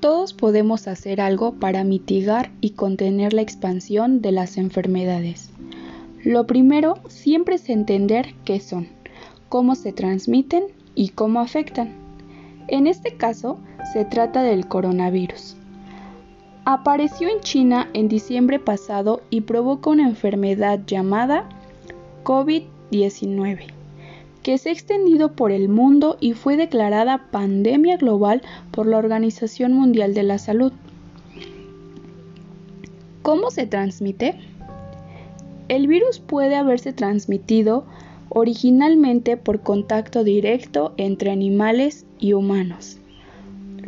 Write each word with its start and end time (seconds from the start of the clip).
Todos 0.00 0.32
podemos 0.32 0.88
hacer 0.88 1.20
algo 1.20 1.52
para 1.52 1.84
mitigar 1.84 2.50
y 2.62 2.70
contener 2.70 3.34
la 3.34 3.42
expansión 3.42 4.22
de 4.22 4.32
las 4.32 4.56
enfermedades. 4.56 5.50
Lo 6.24 6.46
primero 6.46 6.96
siempre 7.08 7.56
es 7.56 7.68
entender 7.68 8.34
qué 8.46 8.60
son, 8.60 8.88
cómo 9.50 9.74
se 9.74 9.92
transmiten 9.92 10.64
y 10.94 11.10
cómo 11.10 11.40
afectan. 11.40 11.92
En 12.68 12.86
este 12.86 13.16
caso, 13.16 13.58
se 13.92 14.06
trata 14.06 14.42
del 14.42 14.66
coronavirus. 14.68 15.56
Apareció 16.64 17.28
en 17.28 17.40
China 17.40 17.90
en 17.92 18.08
diciembre 18.08 18.58
pasado 18.58 19.20
y 19.28 19.42
provoca 19.42 19.90
una 19.90 20.08
enfermedad 20.08 20.80
llamada 20.86 21.46
COVID-19, 22.24 23.79
que 24.42 24.58
se 24.58 24.70
ha 24.70 24.72
extendido 24.72 25.32
por 25.32 25.52
el 25.52 25.68
mundo 25.68 26.16
y 26.20 26.32
fue 26.32 26.56
declarada 26.56 27.26
pandemia 27.30 27.96
global 27.96 28.42
por 28.70 28.86
la 28.86 28.98
Organización 28.98 29.72
Mundial 29.72 30.14
de 30.14 30.22
la 30.22 30.38
Salud. 30.38 30.72
¿Cómo 33.22 33.50
se 33.50 33.66
transmite? 33.66 34.34
El 35.68 35.86
virus 35.86 36.18
puede 36.20 36.56
haberse 36.56 36.92
transmitido 36.92 37.84
originalmente 38.30 39.36
por 39.36 39.60
contacto 39.60 40.24
directo 40.24 40.94
entre 40.96 41.30
animales 41.30 42.06
y 42.18 42.32
humanos. 42.32 42.98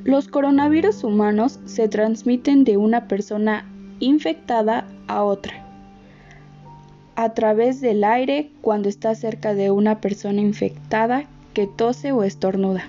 Los 0.05 0.29
coronavirus 0.29 1.05
humanos 1.05 1.61
se 1.65 1.89
transmiten 1.89 2.65
de 2.65 2.77
una 2.77 3.09
persona 3.09 3.69
infectada 4.01 4.87
a 5.07 5.23
otra 5.23 5.62
a 7.17 7.35
través 7.35 7.81
del 7.81 8.05
aire 8.05 8.51
cuando 8.61 8.89
está 8.89 9.15
cerca 9.15 9.55
de 9.55 9.71
una 9.71 10.01
persona 10.01 10.41
infectada 10.41 11.25
que 11.55 11.67
tose 11.67 12.13
o 12.13 12.23
estornuda. 12.23 12.85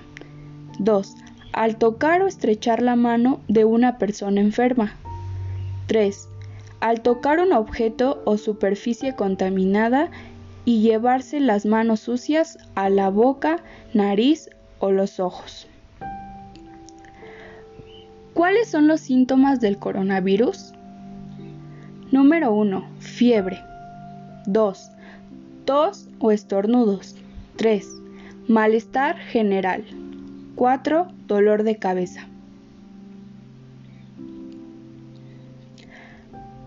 2. 0.78 1.14
Al 1.52 1.76
tocar 1.76 2.22
o 2.22 2.26
estrechar 2.26 2.82
la 2.82 2.96
mano 2.96 3.40
de 3.48 3.64
una 3.64 3.98
persona 3.98 4.40
enferma. 4.40 4.94
3. 5.86 6.28
Al 6.80 7.02
tocar 7.02 7.38
un 7.40 7.52
objeto 7.52 8.22
o 8.24 8.38
superficie 8.38 9.14
contaminada 9.14 10.10
y 10.64 10.80
llevarse 10.80 11.40
las 11.40 11.66
manos 11.66 12.00
sucias 12.00 12.58
a 12.74 12.88
la 12.88 13.10
boca, 13.10 13.58
nariz 13.92 14.48
o 14.78 14.90
los 14.90 15.20
ojos. 15.20 15.68
¿Cuáles 18.32 18.68
son 18.68 18.88
los 18.88 19.00
síntomas 19.00 19.60
del 19.60 19.78
coronavirus? 19.78 20.72
Número 22.10 22.52
1. 22.52 22.84
Fiebre. 22.98 23.73
2. 24.46 24.90
Tos 25.64 26.08
o 26.18 26.30
estornudos. 26.30 27.16
3. 27.56 27.86
Malestar 28.48 29.16
general. 29.16 29.84
4. 30.56 31.08
Dolor 31.26 31.62
de 31.62 31.76
cabeza. 31.76 32.26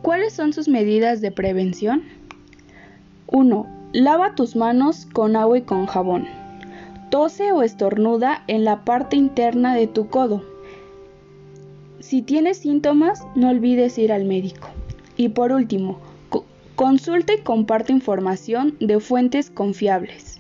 ¿Cuáles 0.01 0.33
son 0.33 0.53
sus 0.53 0.67
medidas 0.67 1.21
de 1.21 1.31
prevención? 1.31 2.03
1. 3.27 3.67
Lava 3.93 4.35
tus 4.35 4.55
manos 4.55 5.05
con 5.13 5.35
agua 5.35 5.57
y 5.57 5.61
con 5.61 5.85
jabón. 5.85 6.25
Tose 7.09 7.51
o 7.51 7.61
estornuda 7.61 8.43
en 8.47 8.65
la 8.65 8.83
parte 8.83 9.15
interna 9.15 9.75
de 9.75 9.87
tu 9.87 10.09
codo 10.09 10.43
si 12.07 12.21
tienes 12.21 12.59
síntomas, 12.59 13.27
no 13.35 13.49
olvides 13.49 13.97
ir 13.97 14.13
al 14.13 14.23
médico. 14.23 14.69
Y 15.17 15.27
por 15.27 15.51
último, 15.51 15.99
consulta 16.77 17.33
y 17.33 17.39
comparte 17.39 17.91
información 17.91 18.77
de 18.79 18.99
fuentes 18.99 19.49
confiables. 19.49 20.39